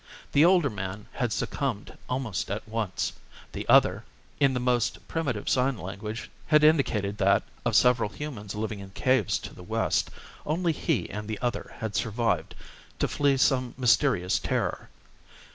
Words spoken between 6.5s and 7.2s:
indicated